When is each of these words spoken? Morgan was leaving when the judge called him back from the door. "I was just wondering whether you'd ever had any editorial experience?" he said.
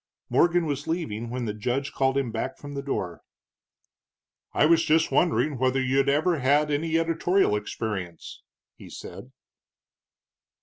Morgan 0.29 0.65
was 0.65 0.87
leaving 0.87 1.29
when 1.29 1.45
the 1.45 1.53
judge 1.53 1.91
called 1.91 2.17
him 2.17 2.31
back 2.31 2.57
from 2.57 2.73
the 2.73 2.81
door. 2.81 3.21
"I 4.51 4.65
was 4.65 4.83
just 4.83 5.11
wondering 5.11 5.59
whether 5.59 5.79
you'd 5.79 6.09
ever 6.09 6.39
had 6.39 6.71
any 6.71 6.97
editorial 6.97 7.55
experience?" 7.55 8.41
he 8.73 8.89
said. 8.89 9.31